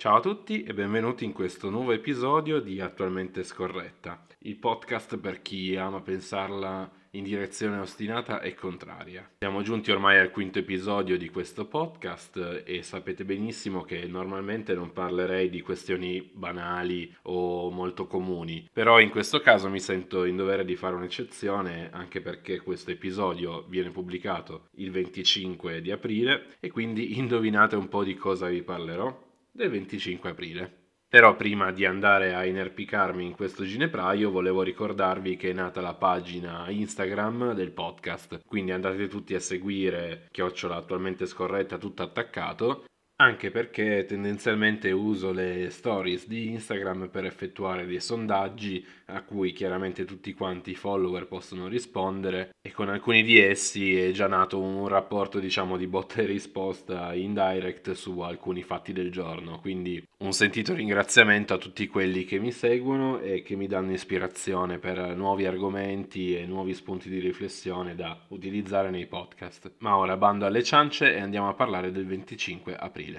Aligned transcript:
Ciao 0.00 0.16
a 0.16 0.20
tutti 0.20 0.62
e 0.62 0.72
benvenuti 0.72 1.26
in 1.26 1.34
questo 1.34 1.68
nuovo 1.68 1.92
episodio 1.92 2.60
di 2.60 2.80
Attualmente 2.80 3.44
Scorretta, 3.44 4.24
il 4.38 4.56
podcast 4.56 5.18
per 5.18 5.42
chi 5.42 5.76
ama 5.76 6.00
pensarla 6.00 6.90
in 7.10 7.22
direzione 7.22 7.76
ostinata 7.76 8.40
e 8.40 8.54
contraria. 8.54 9.28
Siamo 9.36 9.60
giunti 9.60 9.90
ormai 9.90 10.18
al 10.18 10.30
quinto 10.30 10.58
episodio 10.58 11.18
di 11.18 11.28
questo 11.28 11.66
podcast 11.66 12.62
e 12.64 12.82
sapete 12.82 13.26
benissimo 13.26 13.82
che 13.82 14.06
normalmente 14.06 14.72
non 14.72 14.94
parlerei 14.94 15.50
di 15.50 15.60
questioni 15.60 16.30
banali 16.32 17.14
o 17.24 17.70
molto 17.70 18.06
comuni, 18.06 18.70
però 18.72 19.00
in 19.00 19.10
questo 19.10 19.40
caso 19.40 19.68
mi 19.68 19.80
sento 19.80 20.24
in 20.24 20.36
dovere 20.36 20.64
di 20.64 20.76
fare 20.76 20.96
un'eccezione 20.96 21.90
anche 21.92 22.22
perché 22.22 22.60
questo 22.60 22.90
episodio 22.90 23.66
viene 23.68 23.90
pubblicato 23.90 24.68
il 24.76 24.92
25 24.92 25.82
di 25.82 25.90
aprile 25.90 26.56
e 26.58 26.70
quindi 26.70 27.18
indovinate 27.18 27.76
un 27.76 27.90
po' 27.90 28.02
di 28.02 28.14
cosa 28.14 28.46
vi 28.46 28.62
parlerò 28.62 29.28
del 29.50 29.70
25 29.70 30.30
aprile. 30.30 30.74
Però 31.10 31.34
prima 31.34 31.72
di 31.72 31.84
andare 31.84 32.34
a 32.34 32.44
inerpicarmi 32.44 33.24
in 33.24 33.32
questo 33.32 33.64
ginepraio 33.64 34.30
volevo 34.30 34.62
ricordarvi 34.62 35.36
che 35.36 35.50
è 35.50 35.52
nata 35.52 35.80
la 35.80 35.94
pagina 35.94 36.70
Instagram 36.70 37.52
del 37.52 37.72
podcast, 37.72 38.42
quindi 38.46 38.70
andate 38.70 39.08
tutti 39.08 39.34
a 39.34 39.40
seguire 39.40 40.28
chiocciola 40.30 40.76
attualmente 40.76 41.26
scorretta 41.26 41.78
tutto 41.78 42.04
attaccato 42.04 42.84
anche 43.20 43.50
perché 43.50 44.06
tendenzialmente 44.08 44.90
uso 44.92 45.30
le 45.30 45.68
stories 45.68 46.26
di 46.26 46.48
Instagram 46.48 47.08
per 47.10 47.26
effettuare 47.26 47.84
dei 47.84 48.00
sondaggi 48.00 48.84
a 49.06 49.22
cui 49.22 49.52
chiaramente 49.52 50.06
tutti 50.06 50.32
quanti 50.32 50.70
i 50.70 50.74
follower 50.74 51.26
possono 51.26 51.68
rispondere 51.68 52.50
e 52.62 52.70
con 52.72 52.88
alcuni 52.88 53.22
di 53.22 53.38
essi 53.38 53.98
è 53.98 54.10
già 54.12 54.26
nato 54.26 54.58
un 54.58 54.88
rapporto 54.88 55.38
diciamo 55.38 55.76
di 55.76 55.86
botta 55.86 56.22
e 56.22 56.26
risposta 56.26 57.12
in 57.12 57.34
direct 57.34 57.92
su 57.92 58.20
alcuni 58.20 58.62
fatti 58.62 58.92
del 58.92 59.10
giorno. 59.10 59.58
Quindi 59.60 60.02
un 60.18 60.32
sentito 60.32 60.72
ringraziamento 60.72 61.52
a 61.52 61.58
tutti 61.58 61.88
quelli 61.88 62.24
che 62.24 62.38
mi 62.38 62.52
seguono 62.52 63.20
e 63.20 63.42
che 63.42 63.54
mi 63.54 63.66
danno 63.66 63.92
ispirazione 63.92 64.78
per 64.78 65.14
nuovi 65.14 65.44
argomenti 65.44 66.36
e 66.36 66.46
nuovi 66.46 66.72
spunti 66.72 67.10
di 67.10 67.18
riflessione 67.18 67.94
da 67.94 68.18
utilizzare 68.28 68.88
nei 68.88 69.06
podcast. 69.06 69.72
Ma 69.78 69.96
ora 69.96 70.16
bando 70.16 70.46
alle 70.46 70.62
ciance 70.62 71.14
e 71.14 71.20
andiamo 71.20 71.48
a 71.48 71.54
parlare 71.54 71.90
del 71.90 72.06
25 72.06 72.76
aprile 72.76 73.09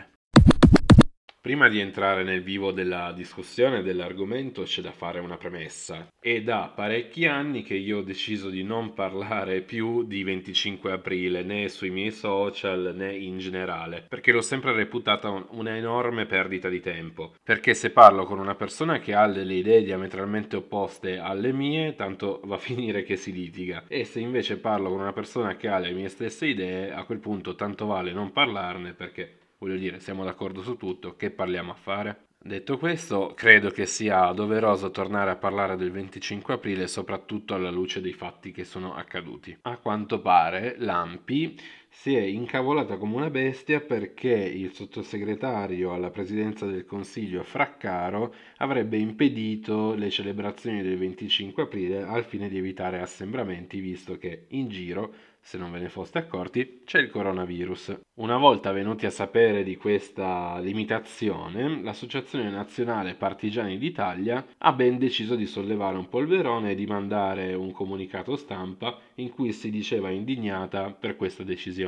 Prima 1.41 1.69
di 1.69 1.79
entrare 1.79 2.21
nel 2.23 2.43
vivo 2.43 2.71
della 2.71 3.11
discussione 3.13 3.81
dell'argomento 3.81 4.61
c'è 4.61 4.83
da 4.83 4.91
fare 4.91 5.19
una 5.19 5.37
premessa. 5.37 6.07
È 6.19 6.39
da 6.43 6.71
parecchi 6.73 7.25
anni 7.25 7.63
che 7.63 7.73
io 7.73 7.97
ho 7.97 8.03
deciso 8.03 8.51
di 8.51 8.61
non 8.61 8.93
parlare 8.93 9.61
più 9.61 10.03
di 10.03 10.21
25 10.21 10.91
aprile 10.91 11.41
né 11.41 11.67
sui 11.67 11.89
miei 11.89 12.11
social 12.11 12.93
né 12.95 13.15
in 13.15 13.39
generale, 13.39 14.05
perché 14.07 14.31
l'ho 14.31 14.41
sempre 14.41 14.71
reputata 14.73 15.29
una 15.49 15.75
enorme 15.75 16.27
perdita 16.27 16.69
di 16.69 16.79
tempo. 16.79 17.33
Perché 17.43 17.73
se 17.73 17.89
parlo 17.89 18.25
con 18.25 18.37
una 18.37 18.53
persona 18.53 18.99
che 18.99 19.15
ha 19.15 19.27
delle 19.27 19.55
idee 19.55 19.81
diametralmente 19.81 20.57
opposte 20.57 21.17
alle 21.17 21.51
mie, 21.51 21.95
tanto 21.95 22.39
va 22.43 22.57
a 22.57 22.59
finire 22.59 23.01
che 23.01 23.15
si 23.15 23.31
litiga. 23.31 23.85
E 23.87 24.05
se 24.05 24.19
invece 24.19 24.57
parlo 24.57 24.89
con 24.91 24.99
una 24.99 25.11
persona 25.11 25.55
che 25.57 25.69
ha 25.69 25.79
le 25.79 25.91
mie 25.91 26.09
stesse 26.09 26.45
idee, 26.45 26.93
a 26.93 27.03
quel 27.03 27.17
punto 27.17 27.55
tanto 27.55 27.87
vale 27.87 28.13
non 28.13 28.31
parlarne 28.31 28.93
perché 28.93 29.39
voglio 29.61 29.77
dire, 29.77 29.99
siamo 29.99 30.23
d'accordo 30.23 30.63
su 30.63 30.75
tutto, 30.75 31.15
che 31.15 31.29
parliamo 31.29 31.71
a 31.71 31.75
fare? 31.75 32.25
Detto 32.43 32.79
questo, 32.79 33.33
credo 33.35 33.69
che 33.69 33.85
sia 33.85 34.31
doveroso 34.31 34.89
tornare 34.89 35.29
a 35.29 35.35
parlare 35.35 35.75
del 35.75 35.91
25 35.91 36.55
aprile, 36.55 36.87
soprattutto 36.87 37.53
alla 37.53 37.69
luce 37.69 38.01
dei 38.01 38.13
fatti 38.13 38.51
che 38.51 38.63
sono 38.63 38.95
accaduti. 38.95 39.55
A 39.61 39.77
quanto 39.77 40.19
pare, 40.19 40.73
l'AMPI 40.79 41.59
si 41.93 42.15
è 42.15 42.21
incavolata 42.21 42.97
come 42.97 43.17
una 43.17 43.29
bestia 43.29 43.81
perché 43.81 44.31
il 44.31 44.73
sottosegretario 44.73 45.93
alla 45.93 46.09
presidenza 46.09 46.65
del 46.65 46.85
Consiglio 46.85 47.43
Fraccaro 47.43 48.33
avrebbe 48.57 48.97
impedito 48.97 49.93
le 49.93 50.09
celebrazioni 50.09 50.81
del 50.81 50.97
25 50.97 51.63
aprile 51.63 52.03
al 52.03 52.23
fine 52.23 52.47
di 52.47 52.57
evitare 52.57 53.01
assembramenti, 53.01 53.81
visto 53.81 54.17
che 54.17 54.45
in 54.49 54.69
giro 54.69 55.13
se 55.43 55.57
non 55.57 55.71
ve 55.71 55.79
ne 55.79 55.89
foste 55.89 56.19
accorti, 56.19 56.81
c'è 56.85 56.99
il 56.99 57.09
coronavirus. 57.09 57.99
Una 58.19 58.37
volta 58.37 58.71
venuti 58.71 59.07
a 59.07 59.09
sapere 59.09 59.63
di 59.63 59.75
questa 59.75 60.59
limitazione, 60.59 61.81
l'Associazione 61.81 62.51
Nazionale 62.51 63.15
Partigiani 63.15 63.79
d'Italia 63.79 64.45
ha 64.59 64.71
ben 64.71 64.99
deciso 64.99 65.35
di 65.35 65.47
sollevare 65.47 65.97
un 65.97 66.07
polverone 66.07 66.71
e 66.71 66.75
di 66.75 66.85
mandare 66.85 67.55
un 67.55 67.71
comunicato 67.71 68.35
stampa 68.35 68.99
in 69.15 69.29
cui 69.31 69.51
si 69.51 69.71
diceva 69.71 70.11
indignata 70.11 70.91
per 70.91 71.15
questa 71.15 71.41
decisione 71.43 71.80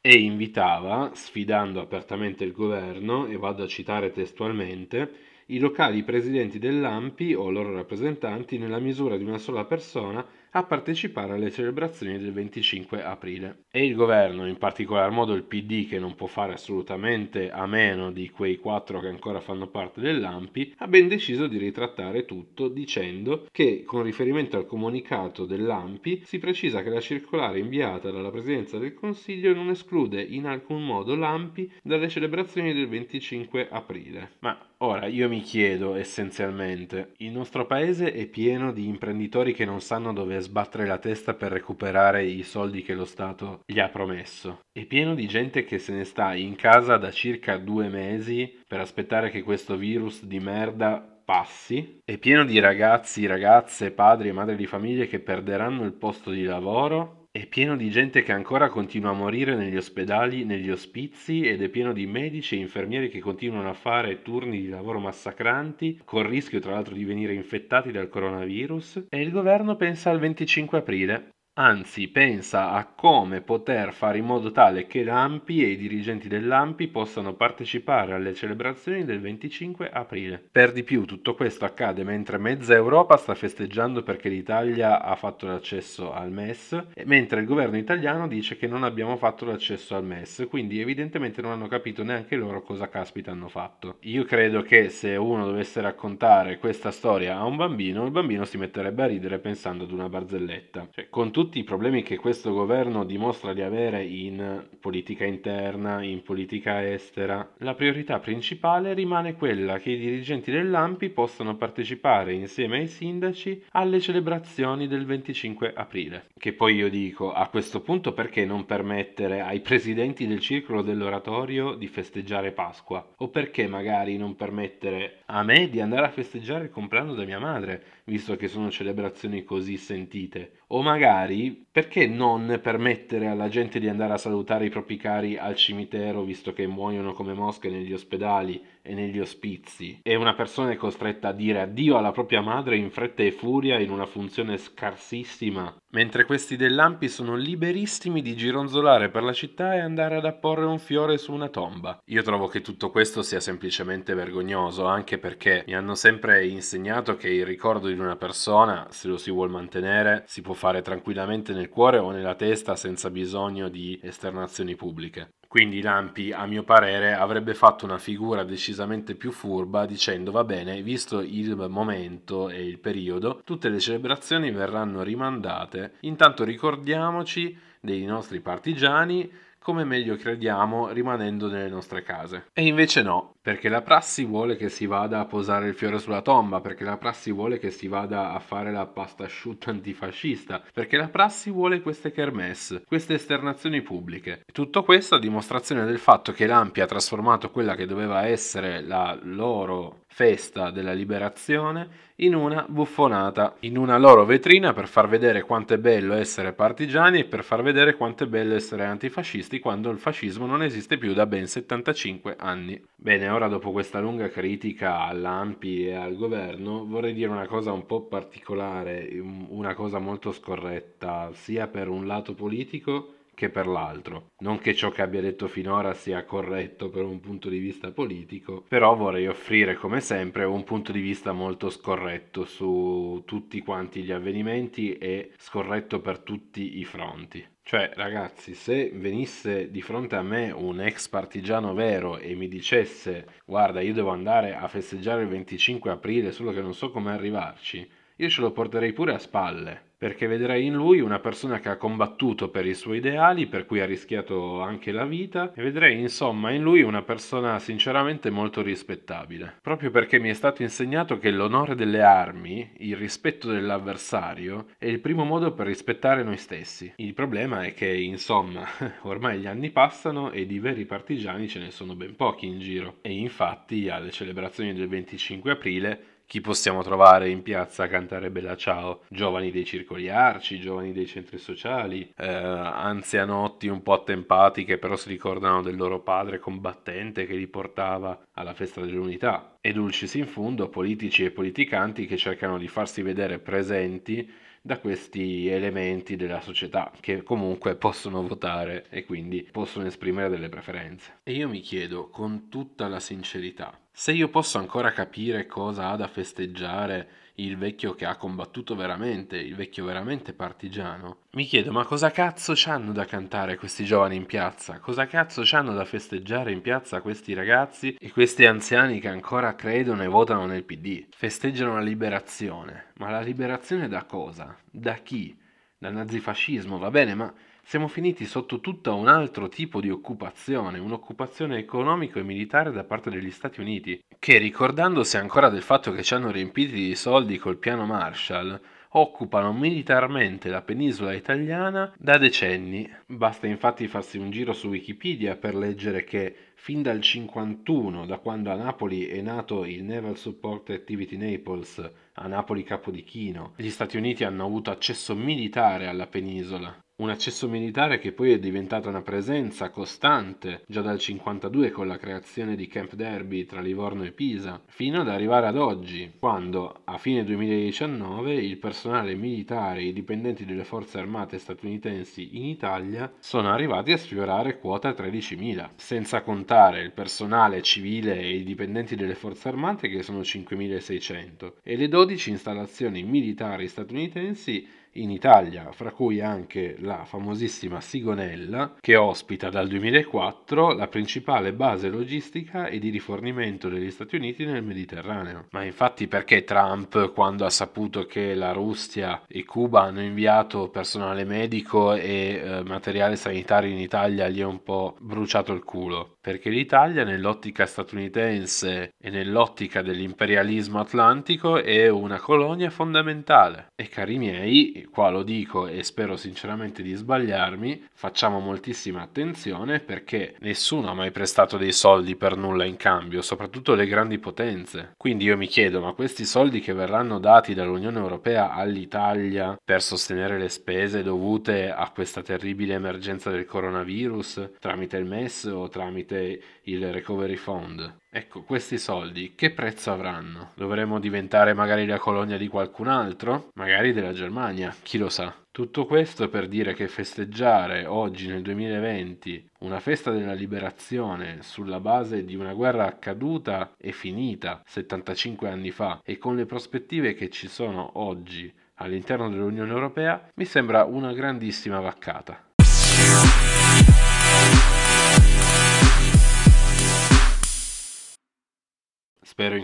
e 0.00 0.14
invitava, 0.18 1.10
sfidando 1.14 1.80
apertamente 1.80 2.44
il 2.44 2.52
governo, 2.52 3.26
e 3.26 3.36
vado 3.36 3.62
a 3.62 3.66
citare 3.66 4.10
testualmente, 4.10 5.26
i 5.46 5.58
locali 5.58 6.02
presidenti 6.02 6.58
dell'AMPI 6.58 7.34
o 7.34 7.50
loro 7.50 7.72
rappresentanti 7.74 8.58
nella 8.58 8.78
misura 8.78 9.16
di 9.16 9.24
una 9.24 9.38
sola 9.38 9.64
persona 9.64 10.26
a 10.52 10.62
partecipare 10.64 11.34
alle 11.34 11.50
celebrazioni 11.50 12.18
del 12.18 12.32
25 12.32 13.02
aprile. 13.02 13.64
E 13.70 13.84
il 13.84 13.94
governo, 13.94 14.46
in 14.46 14.58
particolar 14.58 15.10
modo 15.10 15.34
il 15.34 15.44
PD 15.44 15.86
che 15.88 15.98
non 15.98 16.14
può 16.14 16.26
fare 16.26 16.54
assolutamente 16.54 17.50
a 17.50 17.66
meno 17.66 18.10
di 18.10 18.30
quei 18.30 18.56
quattro 18.56 19.00
che 19.00 19.08
ancora 19.08 19.40
fanno 19.40 19.68
parte 19.68 20.00
dell'AMPI, 20.00 20.74
ha 20.78 20.88
ben 20.88 21.08
deciso 21.08 21.46
di 21.46 21.58
ritrattare 21.58 22.24
tutto 22.24 22.68
dicendo 22.68 23.46
che 23.52 23.84
con 23.84 24.02
riferimento 24.02 24.56
al 24.56 24.66
comunicato 24.66 25.44
dell'AMPI 25.44 26.22
si 26.24 26.38
precisa 26.38 26.82
che 26.82 26.90
la 26.90 27.00
circolare 27.00 27.58
inviata 27.58 28.10
dalla 28.10 28.30
Presidenza 28.30 28.78
del 28.78 28.94
Consiglio 28.94 29.54
non 29.54 29.70
esclude 29.70 30.20
in 30.22 30.46
alcun 30.46 30.84
modo 30.84 31.14
l'AMPI 31.14 31.72
dalle 31.82 32.08
celebrazioni 32.08 32.72
del 32.72 32.88
25 32.88 33.68
aprile. 33.70 34.32
Ma 34.40 34.67
ora 34.78 35.06
io 35.06 35.28
mi 35.28 35.40
chiedo 35.40 35.94
essenzialmente, 35.94 37.12
il 37.18 37.32
nostro 37.32 37.66
paese 37.66 38.12
è 38.12 38.26
pieno 38.26 38.72
di 38.72 38.86
imprenditori 38.86 39.52
che 39.52 39.64
non 39.64 39.80
sanno 39.80 40.12
dove 40.12 40.38
sbattere 40.40 40.86
la 40.86 40.98
testa 40.98 41.34
per 41.34 41.52
recuperare 41.52 42.24
i 42.24 42.42
soldi 42.42 42.82
che 42.82 42.94
lo 42.94 43.04
Stato 43.04 43.62
gli 43.66 43.80
ha 43.80 43.88
promesso. 43.88 44.60
È 44.72 44.84
pieno 44.84 45.14
di 45.14 45.26
gente 45.26 45.64
che 45.64 45.78
se 45.78 45.92
ne 45.92 46.04
sta 46.04 46.34
in 46.34 46.54
casa 46.56 46.96
da 46.96 47.10
circa 47.10 47.56
due 47.56 47.88
mesi 47.88 48.62
per 48.66 48.80
aspettare 48.80 49.30
che 49.30 49.42
questo 49.42 49.76
virus 49.76 50.24
di 50.24 50.38
merda 50.38 51.22
passi. 51.28 52.00
È 52.04 52.16
pieno 52.16 52.44
di 52.44 52.58
ragazzi, 52.58 53.26
ragazze, 53.26 53.90
padri 53.90 54.28
e 54.28 54.32
madri 54.32 54.56
di 54.56 54.66
famiglie 54.66 55.06
che 55.06 55.20
perderanno 55.20 55.84
il 55.84 55.92
posto 55.92 56.30
di 56.30 56.44
lavoro 56.44 57.17
è 57.30 57.46
pieno 57.46 57.76
di 57.76 57.90
gente 57.90 58.22
che 58.22 58.32
ancora 58.32 58.68
continua 58.68 59.10
a 59.10 59.14
morire 59.14 59.54
negli 59.54 59.76
ospedali, 59.76 60.44
negli 60.44 60.70
ospizi 60.70 61.42
ed 61.42 61.62
è 61.62 61.68
pieno 61.68 61.92
di 61.92 62.06
medici 62.06 62.56
e 62.56 62.60
infermieri 62.60 63.08
che 63.08 63.20
continuano 63.20 63.68
a 63.68 63.74
fare 63.74 64.22
turni 64.22 64.60
di 64.60 64.68
lavoro 64.68 64.98
massacranti, 64.98 66.00
col 66.04 66.24
rischio 66.24 66.58
tra 66.58 66.72
l'altro 66.72 66.94
di 66.94 67.04
venire 67.04 67.34
infettati 67.34 67.92
dal 67.92 68.08
coronavirus. 68.08 69.04
E 69.10 69.20
il 69.20 69.30
governo 69.30 69.76
pensa 69.76 70.10
al 70.10 70.18
25 70.18 70.78
aprile 70.78 71.28
anzi 71.58 72.06
pensa 72.06 72.70
a 72.70 72.86
come 72.86 73.40
poter 73.40 73.92
fare 73.92 74.18
in 74.18 74.24
modo 74.24 74.52
tale 74.52 74.86
che 74.86 75.02
l'AMPI 75.02 75.64
e 75.64 75.68
i 75.70 75.76
dirigenti 75.76 76.28
dell'AMPI 76.28 76.86
possano 76.86 77.34
partecipare 77.34 78.12
alle 78.14 78.32
celebrazioni 78.32 79.04
del 79.04 79.20
25 79.20 79.90
aprile. 79.90 80.40
Per 80.52 80.70
di 80.70 80.84
più 80.84 81.04
tutto 81.04 81.34
questo 81.34 81.64
accade 81.64 82.04
mentre 82.04 82.38
mezza 82.38 82.74
Europa 82.74 83.16
sta 83.16 83.34
festeggiando 83.34 84.04
perché 84.04 84.28
l'Italia 84.28 85.02
ha 85.02 85.16
fatto 85.16 85.46
l'accesso 85.46 86.12
al 86.12 86.30
MES, 86.30 86.80
mentre 87.04 87.40
il 87.40 87.46
governo 87.46 87.76
italiano 87.76 88.28
dice 88.28 88.56
che 88.56 88.68
non 88.68 88.84
abbiamo 88.84 89.16
fatto 89.16 89.44
l'accesso 89.44 89.96
al 89.96 90.04
MES, 90.04 90.46
quindi 90.48 90.80
evidentemente 90.80 91.42
non 91.42 91.50
hanno 91.50 91.66
capito 91.66 92.04
neanche 92.04 92.36
loro 92.36 92.62
cosa 92.62 92.88
caspita 92.88 93.32
hanno 93.32 93.48
fatto. 93.48 93.96
Io 94.02 94.22
credo 94.22 94.62
che 94.62 94.90
se 94.90 95.16
uno 95.16 95.44
dovesse 95.44 95.80
raccontare 95.80 96.58
questa 96.58 96.92
storia 96.92 97.36
a 97.36 97.44
un 97.44 97.56
bambino, 97.56 98.04
il 98.04 98.12
bambino 98.12 98.44
si 98.44 98.58
metterebbe 98.58 99.02
a 99.02 99.06
ridere 99.06 99.40
pensando 99.40 99.82
ad 99.82 99.90
una 99.90 100.08
barzelletta. 100.08 100.86
Cioè, 100.92 101.08
con 101.08 101.32
tutti 101.32 101.47
tutti 101.48 101.60
i 101.60 101.64
problemi 101.64 102.02
che 102.02 102.18
questo 102.18 102.52
governo 102.52 103.06
dimostra 103.06 103.54
di 103.54 103.62
avere 103.62 104.04
in 104.04 104.66
politica 104.78 105.24
interna, 105.24 106.02
in 106.02 106.22
politica 106.22 106.86
estera, 106.86 107.54
la 107.60 107.72
priorità 107.72 108.18
principale 108.18 108.92
rimane 108.92 109.34
quella 109.34 109.78
che 109.78 109.92
i 109.92 109.98
dirigenti 109.98 110.50
dell'AMPI 110.50 111.08
possano 111.08 111.56
partecipare 111.56 112.34
insieme 112.34 112.80
ai 112.80 112.86
sindaci 112.86 113.64
alle 113.70 113.98
celebrazioni 113.98 114.88
del 114.88 115.06
25 115.06 115.72
aprile. 115.74 116.26
Che 116.38 116.52
poi 116.52 116.74
io 116.74 116.90
dico, 116.90 117.32
a 117.32 117.48
questo 117.48 117.80
punto 117.80 118.12
perché 118.12 118.44
non 118.44 118.66
permettere 118.66 119.40
ai 119.40 119.60
presidenti 119.60 120.26
del 120.26 120.40
circolo 120.40 120.82
dell'oratorio 120.82 121.76
di 121.76 121.86
festeggiare 121.86 122.52
Pasqua? 122.52 123.14
O 123.16 123.28
perché 123.28 123.66
magari 123.66 124.18
non 124.18 124.36
permettere 124.36 125.22
a 125.24 125.42
me 125.42 125.70
di 125.70 125.80
andare 125.80 126.04
a 126.04 126.10
festeggiare 126.10 126.64
il 126.64 126.70
compleanno 126.70 127.14
da 127.14 127.24
mia 127.24 127.38
madre, 127.38 127.82
visto 128.04 128.36
che 128.36 128.48
sono 128.48 128.70
celebrazioni 128.70 129.44
così 129.44 129.78
sentite? 129.78 130.58
O 130.66 130.82
magari 130.82 131.37
perché 131.70 132.06
non 132.06 132.58
permettere 132.62 133.28
alla 133.28 133.48
gente 133.48 133.78
di 133.78 133.88
andare 133.88 134.14
a 134.14 134.18
salutare 134.18 134.66
i 134.66 134.70
propri 134.70 134.96
cari 134.96 135.36
al 135.36 135.54
cimitero, 135.54 136.22
visto 136.22 136.52
che 136.52 136.66
muoiono 136.66 137.12
come 137.12 137.34
mosche 137.34 137.68
negli 137.70 137.92
ospedali 137.92 138.60
e 138.82 138.94
negli 138.94 139.20
ospizi 139.20 140.00
e 140.02 140.14
una 140.14 140.34
persona 140.34 140.70
è 140.70 140.76
costretta 140.76 141.28
a 141.28 141.32
dire 141.32 141.60
addio 141.60 141.98
alla 141.98 142.10
propria 142.10 142.40
madre 142.40 142.76
in 142.76 142.90
fretta 142.90 143.22
e 143.22 143.32
furia 143.32 143.78
in 143.78 143.90
una 143.90 144.06
funzione 144.06 144.56
scarsissima, 144.56 145.76
mentre 145.90 146.24
questi 146.24 146.56
dell'Ampi 146.56 147.08
sono 147.08 147.36
liberissimi 147.36 148.22
di 148.22 148.34
gironzolare 148.34 149.10
per 149.10 149.22
la 149.22 149.32
città 149.32 149.74
e 149.74 149.80
andare 149.80 150.16
ad 150.16 150.24
apporre 150.24 150.64
un 150.64 150.78
fiore 150.78 151.18
su 151.18 151.32
una 151.32 151.48
tomba. 151.48 152.00
Io 152.06 152.22
trovo 152.22 152.46
che 152.46 152.62
tutto 152.62 152.90
questo 152.90 153.22
sia 153.22 153.40
semplicemente 153.40 154.14
vergognoso, 154.14 154.86
anche 154.86 155.18
perché 155.18 155.64
mi 155.66 155.74
hanno 155.74 155.94
sempre 155.94 156.46
insegnato 156.46 157.16
che 157.16 157.28
il 157.28 157.44
ricordo 157.44 157.88
di 157.88 157.98
una 157.98 158.16
persona, 158.16 158.86
se 158.90 159.08
lo 159.08 159.18
si 159.18 159.30
vuole 159.30 159.52
mantenere, 159.52 160.24
si 160.26 160.40
può 160.40 160.54
fare 160.54 160.80
tranquillamente 160.80 161.27
nel 161.52 161.68
cuore 161.68 161.98
o 161.98 162.10
nella 162.10 162.34
testa 162.34 162.74
senza 162.74 163.10
bisogno 163.10 163.68
di 163.68 163.98
esternazioni 164.02 164.74
pubbliche. 164.74 165.34
Quindi 165.46 165.80
Lampi, 165.80 166.32
a 166.32 166.44
mio 166.46 166.62
parere, 166.62 167.14
avrebbe 167.14 167.54
fatto 167.54 167.84
una 167.84 167.96
figura 167.98 168.44
decisamente 168.44 169.14
più 169.14 169.30
furba 169.30 169.86
dicendo 169.86 170.30
va 170.30 170.44
bene, 170.44 170.82
visto 170.82 171.20
il 171.20 171.56
momento 171.68 172.50
e 172.50 172.66
il 172.66 172.78
periodo, 172.78 173.40
tutte 173.44 173.68
le 173.70 173.80
celebrazioni 173.80 174.50
verranno 174.50 175.02
rimandate, 175.02 175.94
intanto 176.00 176.44
ricordiamoci 176.44 177.56
dei 177.80 178.04
nostri 178.04 178.40
partigiani 178.40 179.30
come 179.58 179.84
meglio 179.84 180.16
crediamo 180.16 180.88
rimanendo 180.88 181.48
nelle 181.48 181.68
nostre 181.68 182.02
case. 182.02 182.46
E 182.52 182.66
invece 182.66 183.02
no, 183.02 183.34
perché 183.42 183.68
la 183.68 183.82
prassi 183.82 184.24
vuole 184.24 184.56
che 184.56 184.68
si 184.68 184.86
vada 184.86 185.20
a 185.20 185.26
posare 185.26 185.68
il 185.68 185.74
fiore 185.74 185.98
sulla 185.98 186.22
tomba, 186.22 186.60
perché 186.60 186.84
la 186.84 186.96
prassi 186.96 187.32
vuole 187.32 187.58
che 187.58 187.70
si 187.70 187.88
vada 187.88 188.32
a 188.32 188.38
fare 188.38 188.72
la 188.72 188.86
pasta 188.86 189.24
asciutta 189.24 189.70
antifascista, 189.70 190.62
perché 190.72 190.96
la 190.96 191.08
prassi 191.08 191.50
vuole 191.50 191.80
queste 191.80 192.10
kermesse, 192.10 192.84
queste 192.86 193.14
esternazioni 193.14 193.82
pubbliche. 193.82 194.44
Tutto 194.52 194.82
questo 194.82 195.16
a 195.16 195.18
dimostrazione 195.18 195.84
del 195.84 195.98
fatto 195.98 196.32
che 196.32 196.46
l'Ampi 196.46 196.80
ha 196.80 196.86
trasformato 196.86 197.50
quella 197.50 197.74
che 197.74 197.86
doveva 197.86 198.26
essere 198.26 198.82
la 198.82 199.18
loro 199.22 200.04
festa 200.18 200.72
della 200.72 200.94
liberazione 200.94 202.06
in 202.16 202.34
una 202.34 202.66
buffonata, 202.68 203.54
in 203.60 203.78
una 203.78 203.98
loro 203.98 204.24
vetrina 204.24 204.72
per 204.72 204.88
far 204.88 205.08
vedere 205.08 205.42
quanto 205.42 205.74
è 205.74 205.78
bello 205.78 206.14
essere 206.14 206.52
partigiani 206.54 207.20
e 207.20 207.24
per 207.24 207.44
far 207.44 207.62
vedere 207.62 207.94
quanto 207.94 208.24
è 208.24 208.26
bello 208.26 208.56
essere 208.56 208.84
antifascisti 208.84 209.60
quando 209.60 209.90
il 209.90 210.00
fascismo 210.00 210.44
non 210.44 210.64
esiste 210.64 210.98
più 210.98 211.12
da 211.12 211.24
ben 211.26 211.46
75 211.46 212.34
anni. 212.36 212.82
Bene, 212.96 213.28
ora 213.28 213.46
dopo 213.46 213.70
questa 213.70 214.00
lunga 214.00 214.28
critica 214.28 215.02
all'AMPI 215.02 215.86
e 215.86 215.94
al 215.94 216.16
governo 216.16 216.84
vorrei 216.84 217.14
dire 217.14 217.30
una 217.30 217.46
cosa 217.46 217.70
un 217.70 217.86
po' 217.86 218.00
particolare, 218.00 219.08
una 219.20 219.74
cosa 219.74 220.00
molto 220.00 220.32
scorretta, 220.32 221.30
sia 221.32 221.68
per 221.68 221.86
un 221.86 222.08
lato 222.08 222.34
politico 222.34 223.17
che 223.38 223.50
per 223.50 223.68
l'altro. 223.68 224.32
Non 224.40 224.58
che 224.58 224.74
ciò 224.74 224.90
che 224.90 225.00
abbia 225.00 225.20
detto 225.20 225.46
finora 225.46 225.94
sia 225.94 226.24
corretto 226.24 226.90
per 226.90 227.04
un 227.04 227.20
punto 227.20 227.48
di 227.48 227.58
vista 227.58 227.92
politico, 227.92 228.64
però 228.66 228.96
vorrei 228.96 229.28
offrire 229.28 229.76
come 229.76 230.00
sempre 230.00 230.42
un 230.42 230.64
punto 230.64 230.90
di 230.90 231.00
vista 231.00 231.30
molto 231.30 231.70
scorretto 231.70 232.44
su 232.44 233.22
tutti 233.24 233.60
quanti 233.60 234.02
gli 234.02 234.10
avvenimenti 234.10 234.98
e 234.98 235.30
scorretto 235.38 236.00
per 236.00 236.18
tutti 236.18 236.80
i 236.80 236.84
fronti. 236.84 237.46
Cioè, 237.62 237.92
ragazzi, 237.94 238.54
se 238.54 238.90
venisse 238.92 239.70
di 239.70 239.82
fronte 239.82 240.16
a 240.16 240.22
me 240.22 240.50
un 240.50 240.80
ex 240.80 241.08
partigiano 241.08 241.74
vero 241.74 242.18
e 242.18 242.34
mi 242.34 242.48
dicesse 242.48 243.26
guarda, 243.44 243.80
io 243.80 243.94
devo 243.94 244.10
andare 244.10 244.56
a 244.56 244.66
festeggiare 244.66 245.22
il 245.22 245.28
25 245.28 245.92
aprile, 245.92 246.32
solo 246.32 246.50
che 246.50 246.60
non 246.60 246.74
so 246.74 246.90
come 246.90 247.12
arrivarci, 247.12 247.88
io 248.16 248.28
ce 248.28 248.40
lo 248.40 248.50
porterei 248.50 248.92
pure 248.92 249.14
a 249.14 249.18
spalle 249.18 249.87
perché 249.98 250.28
vedrei 250.28 250.64
in 250.64 250.74
lui 250.74 251.00
una 251.00 251.18
persona 251.18 251.58
che 251.58 251.68
ha 251.68 251.76
combattuto 251.76 252.48
per 252.50 252.64
i 252.64 252.74
suoi 252.74 252.98
ideali, 252.98 253.48
per 253.48 253.66
cui 253.66 253.80
ha 253.80 253.84
rischiato 253.84 254.60
anche 254.60 254.92
la 254.92 255.04
vita, 255.04 255.52
e 255.54 255.62
vedrei 255.62 255.98
insomma 255.98 256.52
in 256.52 256.62
lui 256.62 256.82
una 256.82 257.02
persona 257.02 257.58
sinceramente 257.58 258.30
molto 258.30 258.62
rispettabile, 258.62 259.56
proprio 259.60 259.90
perché 259.90 260.20
mi 260.20 260.30
è 260.30 260.34
stato 260.34 260.62
insegnato 260.62 261.18
che 261.18 261.32
l'onore 261.32 261.74
delle 261.74 262.02
armi, 262.02 262.74
il 262.78 262.96
rispetto 262.96 263.50
dell'avversario, 263.50 264.68
è 264.78 264.86
il 264.86 265.00
primo 265.00 265.24
modo 265.24 265.52
per 265.52 265.66
rispettare 265.66 266.22
noi 266.22 266.36
stessi. 266.36 266.92
Il 266.96 267.14
problema 267.14 267.64
è 267.64 267.74
che 267.74 267.92
insomma 267.92 268.64
ormai 269.02 269.40
gli 269.40 269.46
anni 269.46 269.70
passano 269.70 270.30
e 270.30 270.46
di 270.46 270.60
veri 270.60 270.84
partigiani 270.84 271.48
ce 271.48 271.58
ne 271.58 271.72
sono 271.72 271.96
ben 271.96 272.14
pochi 272.14 272.46
in 272.46 272.60
giro, 272.60 272.98
e 273.02 273.12
infatti 273.12 273.88
alle 273.88 274.12
celebrazioni 274.12 274.72
del 274.72 274.86
25 274.86 275.50
aprile 275.50 276.02
chi 276.28 276.42
possiamo 276.42 276.82
trovare 276.82 277.30
in 277.30 277.42
piazza 277.42 277.84
a 277.84 277.88
cantare 277.88 278.30
Bella 278.30 278.54
Ciao? 278.54 279.00
Giovani 279.08 279.50
dei 279.50 279.64
circoli 279.64 280.10
arci, 280.10 280.60
giovani 280.60 280.92
dei 280.92 281.06
centri 281.06 281.38
sociali, 281.38 282.12
eh, 282.14 282.26
anzianotti 282.26 283.66
un 283.66 283.82
po' 283.82 283.94
attempati 283.94 284.66
che 284.66 284.76
però 284.76 284.94
si 284.94 285.08
ricordano 285.08 285.62
del 285.62 285.76
loro 285.76 286.00
padre 286.00 286.38
combattente 286.38 287.24
che 287.24 287.34
li 287.34 287.46
portava 287.46 288.26
alla 288.32 288.52
festa 288.52 288.82
dell'unità. 288.82 289.56
E 289.62 289.72
dulcis 289.72 290.14
in 290.16 290.26
fondo 290.26 290.68
politici 290.68 291.24
e 291.24 291.30
politicanti 291.30 292.04
che 292.04 292.18
cercano 292.18 292.58
di 292.58 292.68
farsi 292.68 293.00
vedere 293.00 293.38
presenti 293.38 294.30
da 294.60 294.78
questi 294.78 295.48
elementi 295.48 296.14
della 296.14 296.42
società 296.42 296.92
che 297.00 297.22
comunque 297.22 297.76
possono 297.76 298.26
votare 298.26 298.86
e 298.90 299.06
quindi 299.06 299.48
possono 299.50 299.86
esprimere 299.86 300.28
delle 300.28 300.50
preferenze. 300.50 301.20
E 301.22 301.32
io 301.32 301.48
mi 301.48 301.60
chiedo 301.60 302.10
con 302.10 302.50
tutta 302.50 302.86
la 302.86 303.00
sincerità, 303.00 303.72
se 303.98 304.12
io 304.12 304.28
posso 304.28 304.58
ancora 304.58 304.92
capire 304.92 305.46
cosa 305.46 305.88
ha 305.88 305.96
da 305.96 306.06
festeggiare 306.06 307.08
il 307.38 307.56
vecchio 307.56 307.96
che 307.96 308.04
ha 308.04 308.14
combattuto 308.14 308.76
veramente, 308.76 309.36
il 309.36 309.56
vecchio 309.56 309.84
veramente 309.84 310.32
partigiano, 310.32 311.22
mi 311.32 311.44
chiedo 311.44 311.72
ma 311.72 311.84
cosa 311.84 312.12
cazzo 312.12 312.52
c'hanno 312.54 312.92
da 312.92 313.04
cantare 313.06 313.56
questi 313.56 313.84
giovani 313.84 314.14
in 314.14 314.24
piazza? 314.24 314.78
Cosa 314.78 315.08
cazzo 315.08 315.42
c'hanno 315.44 315.74
da 315.74 315.84
festeggiare 315.84 316.52
in 316.52 316.60
piazza 316.60 317.00
questi 317.00 317.34
ragazzi 317.34 317.96
e 317.98 318.12
questi 318.12 318.46
anziani 318.46 319.00
che 319.00 319.08
ancora 319.08 319.56
credono 319.56 320.04
e 320.04 320.06
votano 320.06 320.46
nel 320.46 320.62
PD? 320.62 321.06
Festeggiano 321.10 321.74
la 321.74 321.80
liberazione, 321.80 322.92
ma 322.98 323.10
la 323.10 323.20
liberazione 323.20 323.88
da 323.88 324.04
cosa? 324.04 324.56
Da 324.70 324.94
chi? 324.94 325.36
Dal 325.76 325.92
nazifascismo, 325.92 326.78
va 326.78 326.92
bene, 326.92 327.16
ma 327.16 327.34
siamo 327.68 327.86
finiti 327.86 328.24
sotto 328.24 328.60
tutto 328.60 328.96
un 328.96 329.08
altro 329.08 329.50
tipo 329.50 329.82
di 329.82 329.90
occupazione, 329.90 330.78
un'occupazione 330.78 331.58
economico 331.58 332.18
e 332.18 332.22
militare 332.22 332.72
da 332.72 332.82
parte 332.82 333.10
degli 333.10 333.30
Stati 333.30 333.60
Uniti, 333.60 334.02
che 334.18 334.38
ricordandosi 334.38 335.18
ancora 335.18 335.50
del 335.50 335.60
fatto 335.60 335.92
che 335.92 336.02
ci 336.02 336.14
hanno 336.14 336.30
riempiti 336.30 336.72
di 336.72 336.94
soldi 336.94 337.36
col 337.36 337.58
piano 337.58 337.84
Marshall, 337.84 338.58
occupano 338.92 339.52
militarmente 339.52 340.48
la 340.48 340.62
penisola 340.62 341.12
italiana 341.12 341.92
da 341.98 342.16
decenni. 342.16 342.90
Basta 343.04 343.46
infatti 343.46 343.86
farsi 343.86 344.16
un 344.16 344.30
giro 344.30 344.54
su 344.54 344.68
Wikipedia 344.68 345.36
per 345.36 345.54
leggere 345.54 346.04
che 346.04 346.34
fin 346.54 346.80
dal 346.80 347.02
51, 347.02 348.06
da 348.06 348.16
quando 348.16 348.50
a 348.50 348.54
Napoli 348.54 349.08
è 349.08 349.20
nato 349.20 349.66
il 349.66 349.84
Naval 349.84 350.16
Support 350.16 350.70
Activity 350.70 351.18
Naples, 351.18 351.86
a 352.14 352.26
Napoli 352.28 352.62
Capodichino, 352.62 353.52
gli 353.56 353.68
Stati 353.68 353.98
Uniti 353.98 354.24
hanno 354.24 354.46
avuto 354.46 354.70
accesso 354.70 355.14
militare 355.14 355.86
alla 355.86 356.06
penisola 356.06 356.74
un 356.98 357.10
accesso 357.10 357.48
militare 357.48 358.00
che 358.00 358.10
poi 358.10 358.32
è 358.32 358.40
diventata 358.40 358.88
una 358.88 359.02
presenza 359.02 359.70
costante 359.70 360.62
già 360.66 360.80
dal 360.80 360.98
52 360.98 361.70
con 361.70 361.86
la 361.86 361.96
creazione 361.96 362.56
di 362.56 362.66
Camp 362.66 362.94
Derby 362.94 363.44
tra 363.44 363.60
Livorno 363.60 364.02
e 364.02 364.10
Pisa, 364.10 364.60
fino 364.66 365.00
ad 365.00 365.08
arrivare 365.08 365.46
ad 365.46 365.56
oggi, 365.56 366.10
quando 366.18 366.80
a 366.82 366.98
fine 366.98 367.22
2019 367.22 368.34
il 368.34 368.56
personale 368.56 369.14
militare 369.14 369.80
e 369.80 369.86
i 369.86 369.92
dipendenti 369.92 370.44
delle 370.44 370.64
forze 370.64 370.98
armate 370.98 371.38
statunitensi 371.38 372.36
in 372.36 372.46
Italia 372.46 373.12
sono 373.20 373.52
arrivati 373.52 373.92
a 373.92 373.96
sfiorare 373.96 374.58
quota 374.58 374.90
13.000, 374.90 375.68
senza 375.76 376.22
contare 376.22 376.82
il 376.82 376.90
personale 376.90 377.62
civile 377.62 378.18
e 378.18 378.34
i 378.34 378.42
dipendenti 378.42 378.96
delle 378.96 379.14
forze 379.14 379.46
armate 379.46 379.88
che 379.88 380.02
sono 380.02 380.22
5.600 380.22 381.52
e 381.62 381.76
le 381.76 381.86
12 381.86 382.30
installazioni 382.30 383.04
militari 383.04 383.68
statunitensi 383.68 384.86
in 385.02 385.10
Italia, 385.10 385.70
fra 385.72 385.92
cui 385.92 386.20
anche 386.20 386.76
la 386.78 387.04
famosissima 387.04 387.80
Sigonella, 387.80 388.74
che 388.80 388.96
ospita 388.96 389.48
dal 389.48 389.68
2004 389.68 390.72
la 390.72 390.88
principale 390.88 391.52
base 391.52 391.88
logistica 391.88 392.66
e 392.66 392.78
di 392.78 392.90
rifornimento 392.90 393.68
degli 393.68 393.90
Stati 393.90 394.16
Uniti 394.16 394.44
nel 394.44 394.62
Mediterraneo. 394.62 395.46
Ma 395.50 395.64
infatti 395.64 396.06
perché 396.06 396.44
Trump, 396.44 397.12
quando 397.12 397.44
ha 397.44 397.50
saputo 397.50 398.06
che 398.06 398.34
la 398.34 398.52
Russia 398.52 399.22
e 399.26 399.44
Cuba 399.44 399.82
hanno 399.82 400.02
inviato 400.02 400.68
personale 400.68 401.24
medico 401.24 401.94
e 401.94 402.40
eh, 402.42 402.62
materiale 402.64 403.16
sanitario 403.16 403.70
in 403.70 403.78
Italia, 403.78 404.28
gli 404.28 404.40
è 404.40 404.44
un 404.44 404.62
po' 404.62 404.96
bruciato 405.00 405.52
il 405.52 405.64
culo? 405.64 406.16
Perché 406.20 406.50
l'Italia 406.50 407.04
nell'ottica 407.04 407.66
statunitense 407.66 408.92
e 408.98 409.10
nell'ottica 409.10 409.82
dell'imperialismo 409.82 410.78
atlantico 410.78 411.56
è 411.62 411.88
una 411.88 412.18
colonia 412.18 412.70
fondamentale. 412.70 413.68
E 413.74 413.88
cari 413.88 414.18
miei, 414.18 414.87
qua 414.90 415.10
lo 415.10 415.22
dico 415.22 415.66
e 415.66 415.82
spero 415.82 416.16
sinceramente 416.16 416.82
di 416.82 416.94
sbagliarmi, 416.94 417.88
facciamo 417.92 418.38
moltissima 418.40 419.02
attenzione 419.02 419.80
perché 419.80 420.36
nessuno 420.40 420.90
ha 420.90 420.94
mai 420.94 421.10
prestato 421.10 421.56
dei 421.56 421.72
soldi 421.72 422.16
per 422.16 422.36
nulla 422.36 422.64
in 422.64 422.76
cambio, 422.76 423.22
soprattutto 423.22 423.74
le 423.74 423.86
grandi 423.86 424.18
potenze. 424.18 424.94
Quindi 424.96 425.24
io 425.24 425.36
mi 425.36 425.46
chiedo, 425.46 425.80
ma 425.80 425.92
questi 425.92 426.24
soldi 426.24 426.60
che 426.60 426.72
verranno 426.72 427.18
dati 427.18 427.54
dall'Unione 427.54 427.98
Europea 427.98 428.52
all'Italia 428.52 429.58
per 429.62 429.82
sostenere 429.82 430.38
le 430.38 430.48
spese 430.48 431.02
dovute 431.02 431.70
a 431.70 431.90
questa 431.90 432.22
terribile 432.22 432.74
emergenza 432.74 433.30
del 433.30 433.46
coronavirus 433.46 434.50
tramite 434.58 434.96
il 434.96 435.04
MES 435.04 435.44
o 435.44 435.68
tramite 435.68 436.40
il 436.62 436.92
Recovery 436.92 437.36
Fund, 437.36 437.96
Ecco, 438.10 438.42
questi 438.42 438.78
soldi 438.78 439.34
che 439.34 439.50
prezzo 439.50 439.92
avranno? 439.92 440.52
Dovremmo 440.54 440.98
diventare 440.98 441.52
magari 441.52 441.84
la 441.84 441.98
colonia 441.98 442.38
di 442.38 442.48
qualcun 442.48 442.88
altro? 442.88 443.50
Magari 443.54 443.92
della 443.92 444.14
Germania, 444.14 444.74
chi 444.82 444.96
lo 444.96 445.10
sa. 445.10 445.34
Tutto 445.50 445.84
questo 445.84 446.30
per 446.30 446.48
dire 446.48 446.72
che 446.72 446.88
festeggiare 446.88 447.84
oggi 447.84 448.28
nel 448.28 448.40
2020 448.40 449.50
una 449.58 449.78
festa 449.78 450.10
della 450.10 450.32
liberazione 450.32 451.42
sulla 451.42 451.80
base 451.80 452.24
di 452.24 452.34
una 452.34 452.54
guerra 452.54 452.86
accaduta 452.86 453.74
e 453.76 453.92
finita 453.92 454.62
75 454.64 455.50
anni 455.50 455.70
fa 455.70 456.00
e 456.02 456.16
con 456.16 456.34
le 456.34 456.46
prospettive 456.46 457.12
che 457.12 457.28
ci 457.28 457.46
sono 457.46 457.98
oggi 457.98 458.50
all'interno 458.76 459.28
dell'Unione 459.28 459.70
Europea 459.70 460.30
mi 460.34 460.46
sembra 460.46 460.84
una 460.84 461.12
grandissima 461.12 461.80
vaccata. 461.80 462.47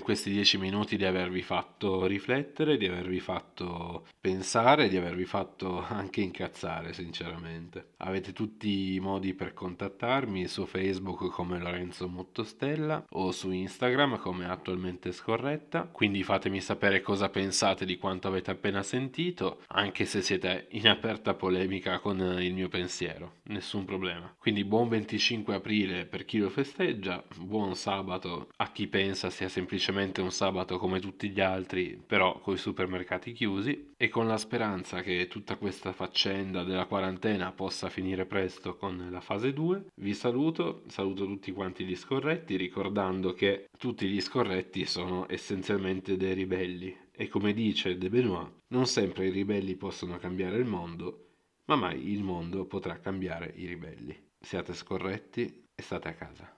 Questi 0.05 0.31
dieci 0.31 0.59
minuti 0.59 0.99
di 0.99 1.07
avervi 1.07 1.41
fatto 1.41 2.05
riflettere, 2.05 2.77
di 2.77 2.87
avervi 2.87 3.21
fatto 3.21 4.07
pensare, 4.21 4.91
di 4.91 4.99
avervi 4.99 5.25
fatto 5.25 5.83
anche 5.89 6.21
incazzare, 6.21 6.93
sinceramente. 6.93 7.93
Avete 7.97 8.35
tutti 8.35 8.95
i 8.95 9.01
modi 9.01 9.33
per 9.33 9.55
contattarmi 9.55 10.47
su 10.47 10.67
Facebook 10.67 11.31
come 11.31 11.59
Lorenzo 11.59 12.07
Mottostella 12.07 13.03
o 13.13 13.33
su 13.33 13.51
Instagram 13.51 14.19
come 14.19 14.47
attualmente 14.47 15.11
scorretta, 15.11 15.89
quindi 15.91 16.23
fatemi 16.23 16.61
sapere 16.61 17.01
cosa 17.01 17.31
pensate 17.31 17.87
di 17.87 17.97
quanto 17.97 18.29
avete 18.29 18.51
appena 18.51 18.83
sentito, 18.83 19.63
anche 19.69 20.05
se 20.05 20.21
siete 20.21 20.67
in 20.73 20.87
aperta 20.87 21.33
polemica 21.33 21.99
con 21.99 22.21
il 22.43 22.53
mio 22.53 22.69
pensiero, 22.69 23.37
nessun 23.45 23.87
problema. 23.87 24.35
Quindi 24.39 24.65
buon 24.65 24.89
25 24.89 25.55
aprile 25.55 26.05
per 26.05 26.27
chi 26.27 26.37
lo 26.37 26.51
festeggia, 26.51 27.25
buon 27.39 27.75
sabato 27.75 28.49
a 28.57 28.71
chi 28.71 28.87
pensa 28.87 29.31
sia 29.31 29.49
semplicemente 29.95 30.21
un 30.21 30.33
sabato 30.33 30.79
come 30.79 30.99
tutti 30.99 31.31
gli 31.31 31.41
altri, 31.41 32.03
però 32.05 32.41
con 32.41 32.55
i 32.55 32.59
supermercati 32.59 33.33
chiusi, 33.33 33.93
e 33.97 34.09
con 34.09 34.27
la 34.27 34.37
speranza 34.37 35.03
che 35.03 35.29
tutta 35.29 35.57
questa 35.57 35.93
faccenda 35.93 36.65
della 36.65 36.87
quarantena 36.87 37.53
possa 37.53 37.89
finire 37.89 38.27
presto 38.27 38.77
con 38.77 39.09
la 39.11 39.21
fase 39.21 39.53
2. 39.53 39.87
Vi 39.95 40.15
saluto, 40.15 40.83
saluto 40.89 41.27
tutti 41.27 41.53
quanti 41.53 41.85
gli 41.85 41.95
scorretti, 41.95 42.57
ricordando 42.57 43.33
che 43.33 43.67
tutti 43.79 44.09
gli 44.09 44.21
scorretti 44.21 44.85
sono 44.85 45.27
essenzialmente 45.29 46.17
dei 46.17 46.35
ribelli. 46.35 46.97
E 47.13 47.29
come 47.29 47.53
dice 47.53 47.97
De 47.97 48.09
Benoit, 48.09 48.51
non 48.73 48.87
sempre 48.87 49.29
i 49.29 49.31
ribelli 49.31 49.77
possono 49.77 50.19
cambiare 50.19 50.57
il 50.57 50.67
mondo, 50.67 51.29
ma 51.67 51.77
mai 51.77 52.11
il 52.11 52.25
mondo 52.25 52.67
potrà 52.67 52.99
cambiare 52.99 53.53
i 53.55 53.67
ribelli. 53.67 54.33
Siate 54.41 54.75
scorretti 54.75 55.63
e 55.73 55.83
state 55.83 56.09
a 56.09 56.15
casa. 56.15 56.54